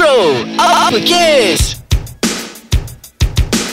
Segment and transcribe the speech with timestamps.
[0.00, 1.76] Bro, apa kes?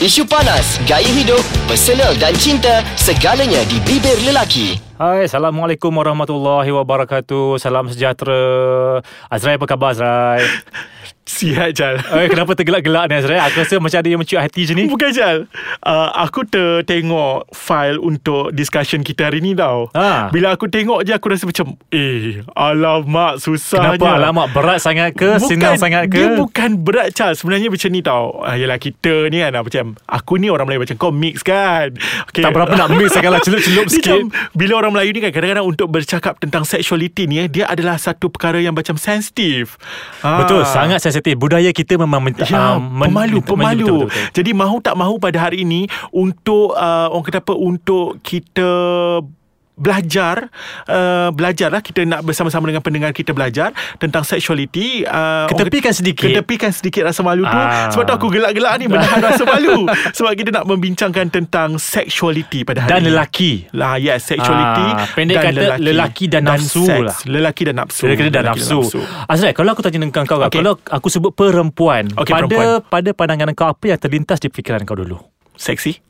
[0.04, 1.40] Isu panas, gaya hidup,
[1.72, 4.76] personal dan cinta, segalanya di bibir lelaki.
[5.00, 7.64] Hai, Assalamualaikum warahmatullahi wabarakatuh.
[7.64, 9.00] Salam sejahtera.
[9.32, 10.44] Azrai apa khabar Azrai?
[11.28, 13.44] Sihat Jal Eh, kenapa tergelak-gelak ni Azrai?
[13.44, 14.84] Aku rasa macam ada yang mencuit hati macam ni.
[14.88, 15.38] Bukan Jal
[15.82, 20.32] uh, Aku tertengok File untuk discussion kita hari ni tau Ha.
[20.32, 25.36] Bila aku tengok je Aku rasa macam Eh Alamak Susah Kenapa alamak berat sangat ke?
[25.38, 26.16] senang sangat ke?
[26.16, 29.86] Dia bukan berat Chal Sebenarnya macam ni tau ah, Yelah kita ni kan ah, Macam
[30.08, 31.92] Aku ni orang Melayu Macam kau mix kan
[32.24, 32.40] okay.
[32.40, 34.16] Tak berapa nak mix Kalau celup-celup sikit.
[34.24, 37.98] macam, Bila orang Melayu ni kan Kadang-kadang untuk bercakap Tentang sexuality ni eh, Dia adalah
[37.98, 39.76] satu perkara Yang macam sensitif
[40.20, 40.40] Ah.
[40.40, 41.17] Betul, sangat sensitif.
[41.36, 43.86] Budaya kita memang men- Ya, ah, men- pemalu, men- pemalu.
[43.86, 44.34] betul, betul, betul.
[44.34, 48.70] Jadi mahu tak mahu pada hari ini untuk uh, orang kata apa untuk kita
[49.78, 50.50] belajar
[50.84, 56.26] uh, belajar lah kita nak bersama-sama dengan pendengar kita belajar tentang sexuality uh, Ketepikan sedikit.
[56.28, 57.88] ketepikan sedikit rasa malu tu Ah.
[57.88, 62.84] sebab tu aku gelak-gelak ni menahan rasa malu sebab kita nak membincangkan tentang sexuality pada
[62.84, 63.52] hari Dan ini lelaki.
[63.72, 67.06] lah yes sexuality Ah, pendek kata lelaki dan nafsu seks.
[67.06, 67.18] lah.
[67.30, 68.80] lelaki dan nafsu Kira-kira dah Lelaki nafsu.
[69.26, 70.58] Azrai, kalau aku tanya dengan kau, Okey.
[70.58, 72.82] kalau aku sebut perempuan, Okey, pada perempuan.
[72.84, 75.22] pada pandangan kau apa yang terlintas di fikiran kau dulu?
[75.54, 76.02] seksi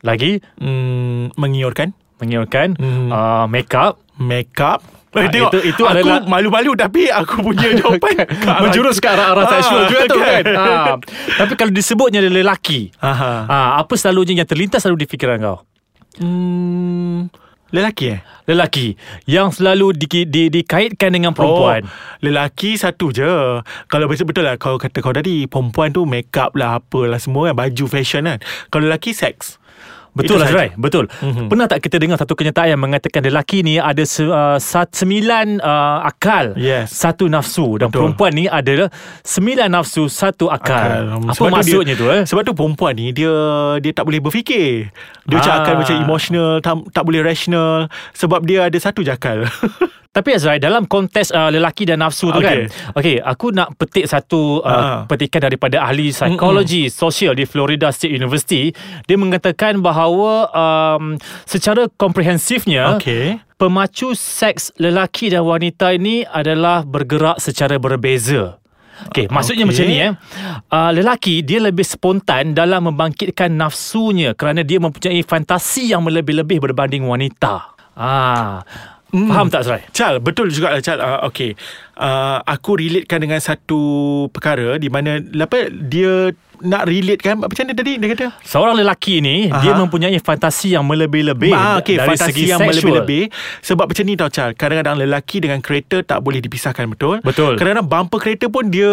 [0.00, 3.08] Lagi hmm, mengiurkan mengiurkan Hmm.
[3.08, 7.42] uh, make up Make up Eh, Ah, tengok, itu- itu aku adalah- malu-malu tapi aku
[7.42, 8.30] punya jawapan
[8.62, 10.42] menjurus ke arah-arah Ah, seksual juga tu kan.
[10.44, 10.54] kan?
[10.54, 10.66] Ha.
[11.42, 13.32] Tapi kalau disebutnya lelaki, Aha.
[13.42, 15.66] ha, apa selalunya yang terlintas selalu di fikiran kau?
[16.14, 17.26] Hmm,
[17.68, 18.20] lelaki eh?
[18.44, 21.80] Lelaki yang selalu di, di, dikaitkan dengan perempuan.
[21.80, 21.90] Oh,
[22.20, 23.26] lelaki satu je.
[23.86, 27.48] Kalau betul betul lah kau kata kau tadi perempuan tu make up lah apalah semua
[27.48, 28.38] kan baju fashion kan.
[28.68, 29.59] Kalau lelaki seks.
[30.10, 30.46] Betul Itu lah.
[30.46, 31.46] Azrai Betul Mhm.
[31.46, 35.58] Pernah tak kita dengar Satu kenyataan yang mengatakan Lelaki ni ada se, uh, sat, Sembilan
[35.58, 36.90] uh, akal Yes.
[36.90, 38.10] Satu nafsu Dan Betul.
[38.10, 41.22] perempuan ni adalah Sembilan nafsu Satu akal, Akal.
[41.22, 43.32] Apa Sebab tu maksudnya dia, tu eh Sebab tu perempuan ni dia
[43.78, 44.90] dia tak boleh berfikir.
[45.22, 45.58] Dia macam Ah.
[45.60, 49.46] akal macam emotional, tak, tak boleh rational sebab dia ada satu je akal.
[50.10, 52.66] Tapi Azrai Dalam konteks uh, Lelaki dan nafsu tu kan Okay.
[52.98, 54.98] Okay Aku nak petik satu uh, Ah.
[55.06, 58.74] Petikan daripada Ahli psikologi Sosial di Florida State University
[59.06, 61.14] Dia mengatakan bahawa um,
[61.46, 63.38] Secara komprehensifnya Okey.
[63.54, 68.56] pemacu seks lelaki dan wanita ini adalah bergerak secara berbeza.
[69.12, 69.76] Okey, maksudnya Okey.
[69.76, 70.12] macam ni eh.
[70.72, 77.04] Uh, lelaki dia lebih spontan dalam membangkitkan nafsunya kerana dia mempunyai fantasi yang lebih-lebih berbanding
[77.04, 77.76] wanita.
[77.92, 78.64] Ah.
[79.10, 79.26] Hmm.
[79.26, 79.82] Faham tak Serai?
[79.90, 81.02] Chal, betul juga lah Chal.
[81.02, 81.58] Uh, okay.
[81.98, 83.80] Uh, aku relatekan dengan satu
[84.30, 86.30] perkara di mana apa dia
[86.62, 88.26] nak relate kan macam mana tadi dia kata?
[88.40, 89.58] Seorang lelaki ni Aha.
[89.58, 92.76] dia mempunyai fantasi yang melebih-lebih Ah, okay, dari fantasi segi yang seksual.
[93.00, 93.22] lebih-lebih
[93.60, 97.56] Sebab macam ni tau Chal Kadang-kadang lelaki dengan kereta Tak boleh dipisahkan betul Betul.
[97.56, 98.92] Kadang-kadang bumper kereta pun Dia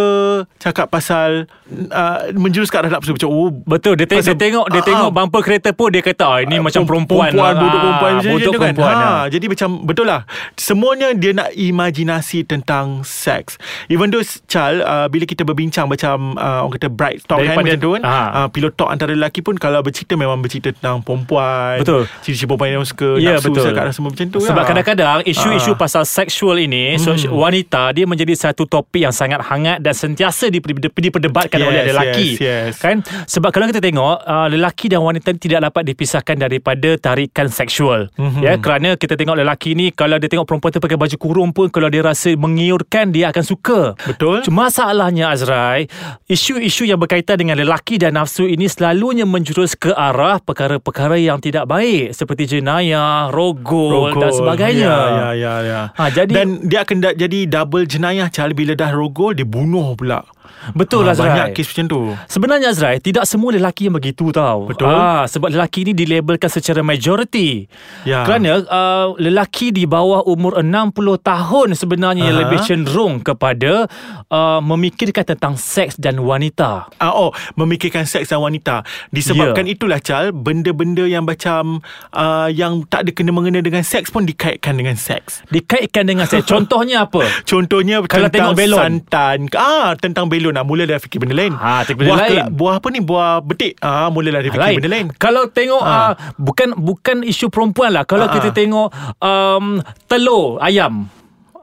[0.57, 4.65] cakap pasal uh, Menjurus ke arah nafsu Macam oh Betul dia, te- dia Pasal- tengok
[4.67, 7.59] dia Ah, tengok bumper kereta pun dia kata ah, ini macam perempuan Perempuan lah.
[7.59, 9.23] Duduk perempuan Ah, macam tu kan perempuan ha, ah.
[9.27, 10.21] Jadi macam Betul lah
[10.55, 13.57] Semuanya dia nak imajinasi Tentang seks
[13.87, 17.67] Even though Chal uh, Bila kita berbincang Macam uh, Orang kata bright talk kan Daripada-
[17.67, 18.19] Macam tu kan ha.
[18.37, 22.05] uh, Pilot talk antara lelaki pun Kalau bercerita Memang bercerita tentang perempuan Betul.
[22.21, 24.65] Ciri-ciri perempuan yang suka Ya Nafsu betul Cakap semua macam tu Sebab lah.
[24.65, 25.77] kadang-kadang Isu-isu Ah.
[25.77, 27.33] pasal seksual ini so, Hmm.
[27.33, 32.27] Wanita Dia menjadi satu topik Yang sangat hangat Dan sentiasa diper- diperdebatkan Yes, oleh lelaki
[32.33, 32.71] yes, yes.
[32.77, 37.47] Kan Sebab kalau kita tengok uh, Lelaki dan wanita ni Tidak dapat dipisahkan Daripada tarikan
[37.47, 38.39] seksual Mhm.
[38.39, 41.67] Ya Kerana kita tengok lelaki ni Kalau dia tengok perempuan tu Pakai baju kurung pun
[41.67, 44.43] Kalau dia rasa mengiurkan Dia akan suka Betul.
[44.43, 45.87] Cuma masalahnya Azrai
[46.25, 51.63] Isu-isu yang berkaitan dengan lelaki dan nafsu ini Selalunya menjurus ke arah Perkara-perkara yang tidak
[51.65, 54.19] baik Seperti jenayah, rogol, Rogol.
[54.19, 55.81] dan sebagainya Ya, ya, ya, ya.
[55.93, 59.93] Ha, jadi- Dan dia akan da- jadi double jenayah Chal Bila dah rogol Dia bunuh
[59.93, 60.25] pula
[60.71, 64.67] Betul Ah, Azrai Banyak kes macam tu Sebenarnya Azrai Tidak semua lelaki yang begitu tau
[64.67, 64.87] Betul.
[64.87, 67.65] ah, Sebab lelaki ini dilabelkan secara majority
[68.03, 68.23] Ya.
[68.23, 72.39] Kerana uh, Lelaki di bawah umur 60 tahun Sebenarnya Aha.
[72.41, 73.87] lebih cenderung kepada
[74.27, 78.81] uh, Memikirkan tentang seks dan wanita Ah, oh, memikirkan seks dan wanita.
[79.09, 79.73] Disebabkan Ya.
[79.73, 84.75] itulah Chal, benda-benda yang macam uh, yang tak ada kena mengena dengan seks pun dikaitkan
[84.75, 85.41] dengan seks.
[85.47, 87.25] Dikaitkan dengan seks Contohnya apa?
[87.43, 88.79] Contohnya Kalau tentang tengok belon.
[88.79, 89.37] santan.
[89.53, 90.36] Ah, tentang belon.
[90.39, 91.53] Ah, mula dah fikir benda lain.
[91.53, 92.29] Ah, fikir benda buah lain.
[92.29, 92.99] kela- buah apa ni?
[92.99, 93.73] Buah betik.
[93.79, 94.77] Ah, mula dah fikir lain.
[94.77, 95.07] benda lain.
[95.15, 95.93] Kalau tengok Ha.
[95.93, 98.03] uh, bukan bukan isu perempuan lah.
[98.03, 98.55] Kalau Ha, kita ha.
[98.55, 98.87] tengok
[99.19, 99.65] um,
[100.05, 101.07] telur ayam.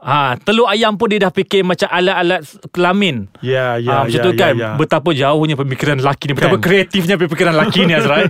[0.05, 3.25] Ha, telur ayam pun dia dah fikir macam alat-alat kelamin.
[3.41, 4.69] Ya, Ah, ya, macam ya, tu ya, kan ya.
[4.77, 6.61] Betapa jauhnya pemikiran lelaki ni Betapa Kan.
[6.61, 8.29] kreatifnya pemikiran lelaki ni Azrai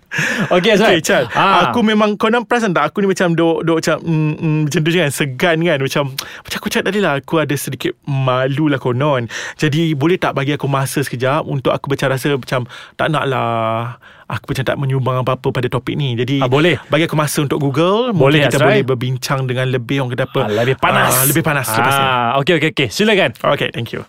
[0.56, 1.26] Okay Azrai Okay, Chal.
[1.34, 1.68] Ah.
[1.68, 2.86] Aku memang kau nak perasan tak?
[2.88, 5.78] Aku ni macam duk, duk macam mm, mm, macam tu je kan, segan kan.
[5.82, 9.26] Macam macam aku cakap tadi lah, aku ada sedikit malu lah konon.
[9.58, 13.98] Jadi boleh tak bagi aku masa sekejap untuk aku macam rasa macam tak nak lah.
[14.28, 16.12] Aku macam tak menyumbang apa-apa pada topik ni.
[16.12, 16.82] Jadi Ah, boleh.
[16.86, 18.10] bagi aku masa untuk Google.
[18.10, 18.68] Boleh, Mungkin kita Azrai.
[18.68, 20.40] boleh berbincang dengan lebih orang kata apa.
[20.42, 24.02] Ah, Lebih panas Ah, lebih panas ah, Okay okay okay Silakan Okay, thank you.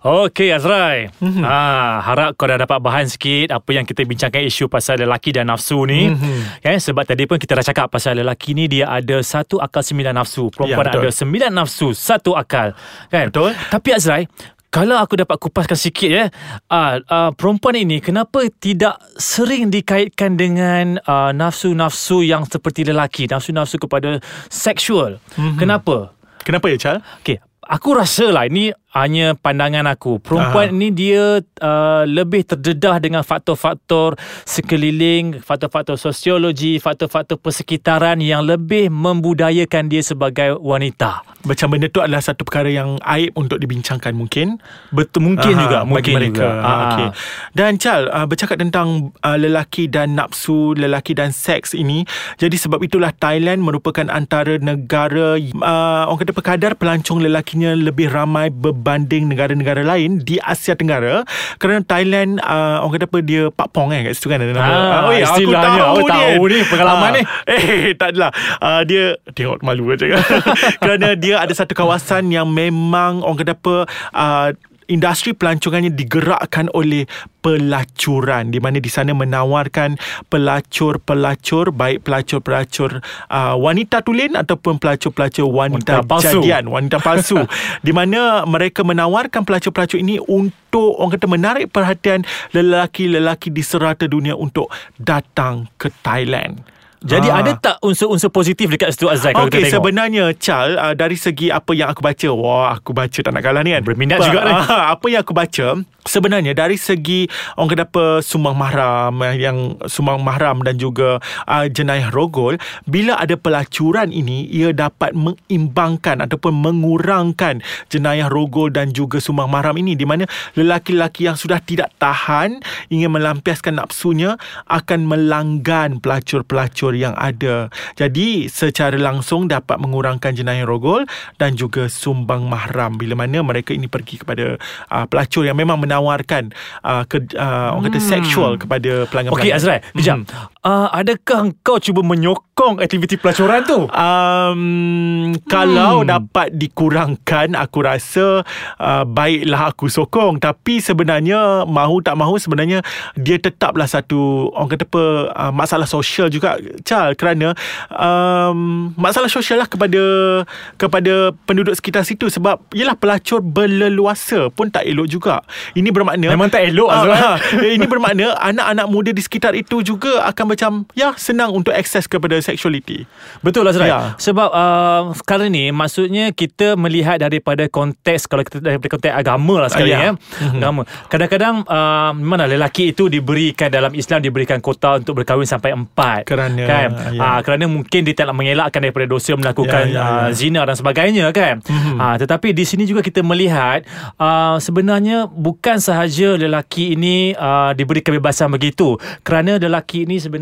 [0.00, 1.44] Okay Azrai Mhm.
[1.44, 5.44] ah, Harap kau dah dapat bahan sikit Apa yang kita bincangkan isu pasal lelaki dan
[5.46, 6.64] nafsu ni Mhm.
[6.64, 6.80] kan?
[6.80, 10.48] Sebab tadi pun kita dah cakap Pasal lelaki ni dia ada satu akal sembilan nafsu
[10.48, 11.02] Perempuan Ya, betul.
[11.02, 12.72] ada sembilan nafsu Satu akal
[13.06, 13.28] kan?
[13.28, 13.52] Betul.
[13.52, 14.24] Tapi Azrai
[14.70, 16.24] kalau aku dapat kupaskan sikit ya,
[16.70, 23.82] uh, uh, perempuan ini kenapa tidak sering dikaitkan dengan uh, nafsu-nafsu yang seperti lelaki, nafsu-nafsu
[23.82, 25.18] kepada seksual.
[25.34, 25.58] Mm-hmm.
[25.58, 26.14] Kenapa?
[26.46, 26.96] Kenapa ya, Chal?
[27.20, 30.18] Okay, aku rasa lah ini hanya pandangan aku.
[30.18, 30.74] Perempuan Aha.
[30.74, 39.86] ini dia uh, lebih terdedah dengan faktor-faktor sekeliling, faktor-faktor sosiologi, faktor-faktor persekitaran yang lebih membudayakan
[39.86, 41.22] dia sebagai wanita.
[41.46, 44.58] Macam benda tu adalah satu perkara yang aib untuk dibincangkan mungkin.
[44.90, 46.34] Betul mungkin Aha, juga, bagi mungkin mereka.
[46.34, 46.48] juga.
[46.60, 47.08] Ah, okay.
[47.54, 52.02] Dan Chal, uh, bercakap tentang uh, lelaki dan nafsu, lelaki dan seks ini.
[52.36, 58.50] Jadi sebab itulah Thailand merupakan antara negara uh, orang kata kadar pelancong lelakinya lebih ramai
[58.80, 61.28] berbanding negara-negara lain di Asia Tenggara.
[61.60, 64.72] Kerana Thailand uh, orang kata apa dia Pak Pong kan kat situ kan ada nama.
[64.72, 67.22] Ah, oh, ya, aku tahu Awak tahu ni pengalaman ni.
[67.44, 68.32] Eh, tak adalah.
[68.56, 69.04] Uh, dia
[69.36, 70.24] tengok malu aja kan.
[70.80, 73.74] Kerana dia ada satu kawasan yang memang orang kata apa
[74.16, 74.48] uh,
[74.90, 77.06] industri pelancongannya digerakkan oleh
[77.40, 79.96] pelacuran di mana di sana menawarkan
[80.28, 83.00] pelacur-pelacur baik pelacur-pelacur
[83.32, 86.42] uh, wanita tulen ataupun pelacur-pelacur wanita, Wanita palsu.
[86.42, 87.40] jadian wanita palsu
[87.86, 94.36] di mana mereka menawarkan pelacur-pelacur ini untuk orang kata menarik perhatian lelaki-lelaki di serata dunia
[94.36, 94.68] untuk
[95.00, 96.60] datang ke Thailand.
[97.00, 97.40] Jadi Ah.
[97.40, 99.76] ada tak unsur-unsur positif dekat situ Azrai kalau Okey, kita tengok?
[99.80, 103.60] sebenarnya Chal uh, dari segi apa yang aku baca, wah aku baca tak nak kalah
[103.60, 103.80] ni kan.
[103.80, 104.52] Berminat juga ni.
[104.52, 108.04] ah, apa yang aku baca sebenarnya dari segi orang kata apa
[108.52, 112.56] mahram eh, yang sumbang mahram dan juga uh, jenayah rogol,
[112.86, 119.76] bila ada pelacuran ini ia dapat mengimbangkan ataupun mengurangkan jenayah rogol dan juga sumbang mahram
[119.80, 120.24] ini di mana
[120.54, 124.36] lelaki-lelaki yang sudah tidak tahan ingin melampiaskan nafsunya
[124.68, 127.68] akan melanggan pelacur-pelacur yang ada.
[127.98, 131.04] Jadi secara langsung dapat mengurangkan jenayah rogol
[131.36, 134.56] dan juga sumbang mahram bila mana mereka ini pergi kepada
[134.92, 136.54] uh, pelacur yang memang menawarkan
[136.86, 139.34] uh, ke uh, orang kata seksual kepada pelanggan.
[139.34, 140.22] Okey Azrai, kejap.
[140.60, 143.88] Uh, adakah kau cuba menyokong aktiviti pelacuran tu?
[143.96, 148.44] Um, kalau dapat dikurangkan aku rasa
[148.76, 150.36] uh, baiklah aku sokong.
[150.36, 152.84] Tapi sebenarnya mahu tak mahu sebenarnya
[153.16, 157.16] dia tetaplah satu orang kata apa uh, masalah sosial juga Chal.
[157.16, 157.56] Kerana
[157.88, 160.44] um, masalah sosial lah kepada
[160.76, 162.28] kepada penduduk sekitar situ.
[162.28, 165.40] Sebab yalah pelacur berleluasa pun tak elok juga.
[165.72, 167.16] Ini bermakna Memang tak elok, Azrai.
[167.16, 167.36] ah,
[167.80, 172.34] ini bermakna anak-anak muda di sekitar itu juga akan macam ya senang untuk akses kepada
[172.42, 173.06] sexuality
[173.40, 173.86] Betul Azrai.
[173.94, 174.18] Ya.
[174.18, 179.68] Sebab uh, sekarang ni maksudnya kita melihat daripada konteks kalau kita daripada konteks agama lah
[179.70, 180.10] sekarang Ya.
[180.10, 180.12] ya.
[180.50, 180.82] Agama.
[181.06, 186.26] Kadang-kadang uh, mana lelaki itu diberikan dalam Islam diberikan kota untuk berkahwin sampai empat.
[186.26, 187.20] Kerana, kan ya.
[187.20, 190.34] Ah, kerana mungkin dia tak nak mengelakkan daripada dosa melakukan Ya, ya, ah, ya.
[190.34, 191.60] zina dan sebagainya kan.
[192.00, 193.84] Ah, tetapi di sini juga kita melihat
[194.16, 198.96] uh, sebenarnya bukan sahaja lelaki ini uh, diberi kebebasan begitu.
[199.20, 200.39] Kerana lelaki ini sebenarnya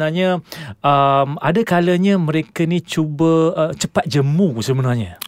[0.84, 5.18] um, ada kalanya mereka ni cuba uh, cepat jemu sebenarnya.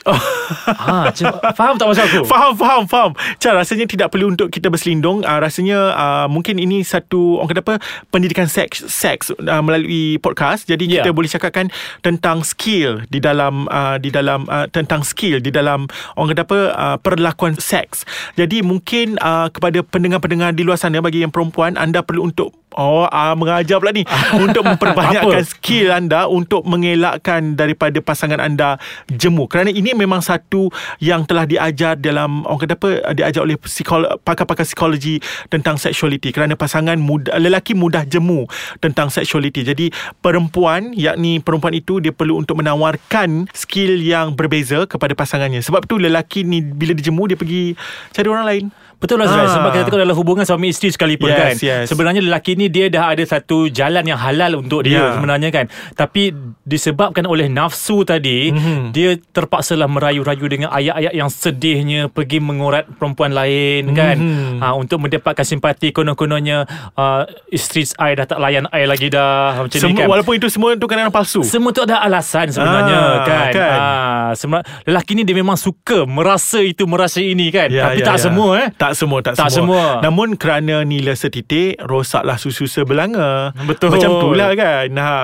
[0.80, 1.12] ha,
[1.52, 2.20] faham tak maksud aku?
[2.24, 3.10] Faham, faham, faham.
[3.36, 5.20] Cak, rasanya tidak perlu untuk kita berselindung.
[5.22, 7.74] Uh, rasanya uh, mungkin ini satu, orang kata apa,
[8.08, 10.64] pendidikan seks, seks uh, melalui podcast.
[10.64, 11.04] Jadi Ya.
[11.04, 11.70] kita boleh cakapkan
[12.02, 16.60] tentang skill di dalam, uh, di dalam, uh, tentang skill di dalam, orang kata apa,
[16.74, 18.08] uh, perlakuan seks.
[18.34, 23.02] Jadi mungkin uh, kepada pendengar-pendengar di luar sana, bagi yang perempuan, anda perlu untuk Oh,
[23.02, 24.06] uh, mengajar pula ni.
[24.44, 28.78] Untuk memperbanyakkan skill anda Untuk mengelakkan daripada pasangan anda
[29.10, 29.50] jemu.
[29.50, 30.70] Kerana ini memang satu
[31.02, 35.18] yang telah diajar dalam Orang kata apa Diajar oleh psikolo, pakar-pakar psikologi
[35.50, 38.46] Tentang sexuality Kerana pasangan muda, lelaki mudah jemu
[38.78, 39.86] Tentang sexuality Jadi
[40.22, 45.58] perempuan Yakni perempuan itu Dia perlu untuk menawarkan Skill yang berbeza Kepada pasangannya.
[45.58, 47.74] Sebab tu lelaki ni Bila dia jemu Dia pergi
[48.14, 48.66] cari orang lain
[49.00, 49.48] Betul lah Ah.
[49.50, 51.84] Sebab kita tengok dalam hubungan suami isteri sekalipun Yes, kan yes.
[51.88, 55.16] Sebenarnya lelaki ni Dia dah ada satu jalan yang halal untuk dia Ya.
[55.16, 58.92] sebenarnya kan Tapi disebabkan oleh nafsu tadi Mhm.
[58.92, 64.60] Dia terpaksalah merayu-rayu dengan ayat-ayat yang sedihnya Pergi mengurat perempuan lain kan Mhm.
[64.60, 69.72] ha, Untuk mendapatkan simpati Konon-kononnya uh, Isteri I dah tak layan I lagi dah Macam
[69.72, 71.40] ni Semua, kan Walaupun itu semua itu kadang palsu.
[71.42, 73.50] semua tu ada alasan sebenarnya Ah, kan.
[73.50, 73.70] kan.
[73.72, 77.68] Ah, sema- lelaki ni dia memang suka merasa itu merasa ini kan.
[77.68, 78.22] Ya, Tapi ya, tak ya.
[78.22, 78.68] semua eh.
[78.72, 80.00] Tak semua tak, Tak semua.
[80.00, 83.94] Namun kerana nila setitik Rosaklah susu sebelanga Betul.
[83.94, 85.16] Macam tu lah kan ha.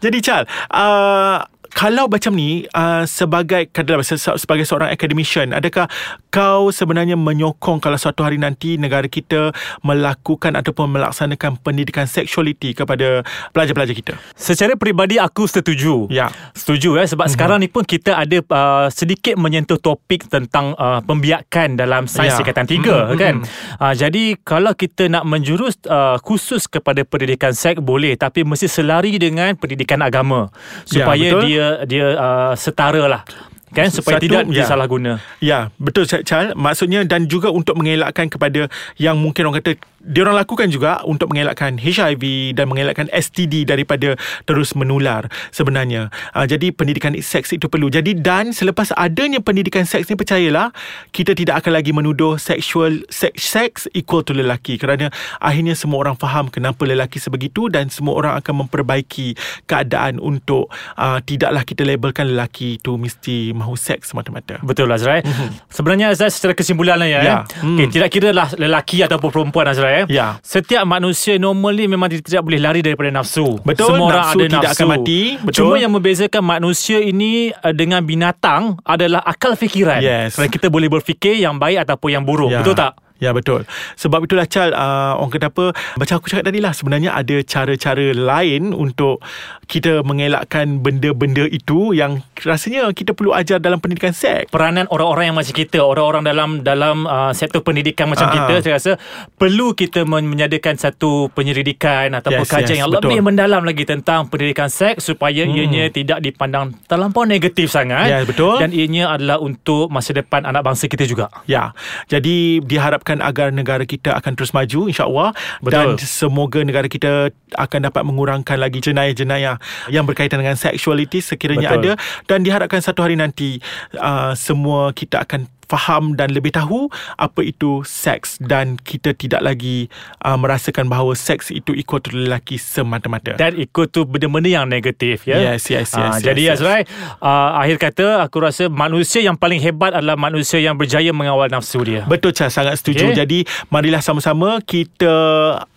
[0.00, 1.42] Jadi Chal uh,
[1.78, 5.86] kalau macam ni uh, sebagai katakanlah se- sebagai seorang academician adakah
[6.28, 9.54] kau sebenarnya menyokong kalau suatu hari nanti negara kita
[9.86, 13.22] melakukan ataupun melaksanakan pendidikan seksualiti kepada
[13.54, 16.10] pelajar-pelajar kita Secara peribadi aku setuju.
[16.10, 16.34] Ya.
[16.50, 17.34] Setuju eh sebab mm-hmm.
[17.38, 22.42] sekarang ni pun kita ada uh, sedikit menyentuh topik tentang uh, pembiakan dalam sains Ya.
[22.42, 23.34] tingkatan 3 Mm-mm, kan.
[23.38, 23.78] mm-mm.
[23.78, 29.14] Uh, jadi kalau kita nak menjurus uh, khusus kepada pendidikan seks boleh tapi mesti selari
[29.14, 30.50] dengan pendidikan agama
[30.90, 31.42] Ya, supaya betul.
[31.46, 33.22] dia dia uh, setara lah.
[33.68, 34.64] Kan supaya Satu, tidak ya.
[34.64, 35.12] disalahguna.
[35.44, 36.56] Ya, betul Chal.
[36.56, 39.76] Maksudnya dan juga untuk mengelakkan kepada yang mungkin orang kata
[40.08, 44.16] dia orang lakukan juga untuk mengelakkan HIV dan mengelakkan STD daripada
[44.48, 46.08] terus menular sebenarnya.
[46.32, 47.92] Uh, jadi pendidikan seks itu perlu.
[47.92, 50.72] Jadi dan selepas adanya pendidikan seks ni percayalah
[51.12, 55.12] kita tidak akan lagi menuduh sexual seks seks equal to lelaki kerana
[55.42, 59.36] akhirnya semua orang faham kenapa lelaki sebegitu dan semua orang akan memperbaiki
[59.68, 64.62] keadaan untuk uh, tidaklah kita labelkan lelaki itu mesti mahu seks semata-mata.
[64.62, 65.26] Betul Azrael.
[65.26, 65.48] Mm-hmm.
[65.68, 67.20] Sebenarnya Azrael secara kesimpulan lah ya.
[67.20, 67.34] Ya.
[67.34, 67.38] eh.
[67.58, 67.76] Hmm.
[67.76, 69.97] Okay, tidak kira lah lelaki ataupun perempuan Azrael.
[70.02, 70.06] Eh.
[70.06, 70.38] Ya.
[70.40, 73.58] Setiap manusia normal ni memang dia tidak boleh lari daripada nafsu.
[73.66, 74.76] Betul, Semua orang nafsu ada tidak nafsu.
[74.78, 75.56] akan mati, betul.
[75.58, 79.98] Cuma yang membezakan manusia ini uh, dengan binatang adalah akal fikiran.
[79.98, 80.38] Yes.
[80.38, 82.54] Kerana kita boleh berfikir yang baik ataupun yang buruk.
[82.54, 82.62] Ya.
[82.62, 82.94] Betul tak?
[83.18, 87.14] Ya betul Sebab itulah Chal uh, Orang kata apa Macam aku cakap tadi lah Sebenarnya
[87.14, 89.18] ada cara-cara lain Untuk
[89.66, 95.38] Kita mengelakkan Benda-benda itu Yang rasanya Kita perlu ajar dalam pendidikan seks peranan orang-orang yang
[95.38, 98.34] macam kita orang-orang dalam dalam uh, sektor pendidikan macam Ah.
[98.34, 98.92] kita saya rasa
[99.34, 103.08] perlu kita men- menyediakan satu penyelidikan ataupun Yes, kajian yes, yang betul.
[103.08, 105.54] lebih mendalam lagi tentang pendidikan seks supaya hmm.
[105.54, 108.60] ianya tidak dipandang terlampau negatif sangat Ya, betul.
[108.60, 111.72] dan ianya adalah untuk masa depan anak bangsa kita juga Ya,
[112.06, 115.32] jadi diharapkan agar negara kita akan terus maju insya-Allah.
[115.64, 119.56] Dan semoga negara kita akan dapat mengurangkan lagi jenayah-jenayah
[119.88, 121.80] yang berkaitan dengan sexuality sekiranya Betul.
[121.80, 121.92] ada.
[122.28, 123.58] Dan diharapkan satu hari nanti
[123.96, 126.88] uh, semua kita akan faham dan lebih tahu
[127.20, 129.92] apa itu seks dan kita tidak lagi
[130.24, 133.36] uh, merasakan bahawa seks itu equal to lelaki semata-mata.
[133.36, 135.52] dan ikut tu benda-benda yang negatif ya.
[135.54, 136.58] Yes, yes, Ah, yes, jadi yes, yes.
[136.58, 136.82] Azrai,
[137.20, 141.84] uh, akhir kata aku rasa manusia yang paling hebat adalah manusia yang berjaya mengawal nafsu
[141.84, 142.08] dia.
[142.08, 143.12] Betul Chah sangat setuju.
[143.12, 143.24] Okay.
[143.24, 145.14] Jadi marilah sama-sama kita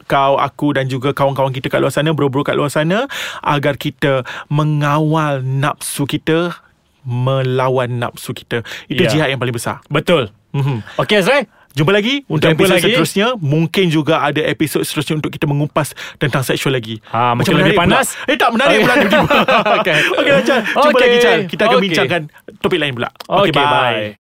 [0.08, 3.08] kau aku dan juga kawan-kawan kita kat luar sana bro-bro kat luar sana
[3.40, 6.52] agar kita mengawal nafsu kita
[7.04, 8.62] melawan nafsu kita.
[8.86, 9.10] Itu Ya.
[9.10, 9.82] jihad yang paling besar.
[9.88, 10.30] Betul.
[10.52, 10.84] Mhm.
[10.98, 11.44] Okey Azrai.
[11.72, 12.84] Jumpa lagi untuk Jumpa episod lagi.
[12.92, 13.28] seterusnya.
[13.38, 17.00] Mungkin juga ada episod seterusnya untuk kita mengupas tentang seksual lagi.
[17.08, 18.12] Ah, mungkin lebih panas.
[18.12, 18.28] Pula.
[18.28, 19.36] Eh tak menarik pula tiba-tiba.
[19.80, 20.00] Okey.
[20.14, 20.62] Okey Chan.
[20.68, 21.00] Jumpa Okey.
[21.02, 21.40] lagi Chan.
[21.48, 21.86] Kita akan Okey.
[21.88, 22.22] bincangkan
[22.60, 23.10] topik lain pula.
[23.26, 23.64] Okey, bye.
[23.64, 24.20] bye.